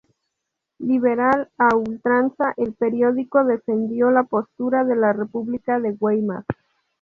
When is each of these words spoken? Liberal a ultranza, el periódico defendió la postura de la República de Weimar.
Liberal 0.79 1.51
a 1.59 1.75
ultranza, 1.75 2.55
el 2.57 2.73
periódico 2.73 3.45
defendió 3.45 4.09
la 4.09 4.23
postura 4.23 4.83
de 4.83 4.95
la 4.95 5.13
República 5.13 5.79
de 5.79 5.91
Weimar. 5.99 6.43